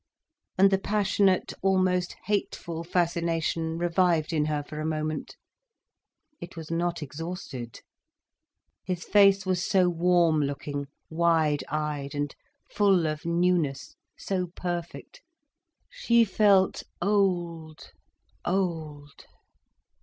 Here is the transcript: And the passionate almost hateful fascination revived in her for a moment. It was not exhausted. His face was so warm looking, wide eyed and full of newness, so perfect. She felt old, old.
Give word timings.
And 0.57 0.71
the 0.71 0.79
passionate 0.79 1.53
almost 1.61 2.15
hateful 2.25 2.83
fascination 2.83 3.77
revived 3.77 4.33
in 4.33 4.45
her 4.45 4.63
for 4.63 4.79
a 4.79 4.83
moment. 4.87 5.37
It 6.39 6.57
was 6.57 6.71
not 6.71 7.03
exhausted. 7.03 7.81
His 8.83 9.03
face 9.03 9.45
was 9.45 9.63
so 9.63 9.89
warm 9.89 10.41
looking, 10.41 10.87
wide 11.11 11.63
eyed 11.69 12.15
and 12.15 12.35
full 12.67 13.05
of 13.05 13.27
newness, 13.27 13.95
so 14.17 14.47
perfect. 14.55 15.21
She 15.87 16.25
felt 16.25 16.81
old, 16.99 17.91
old. 18.43 19.27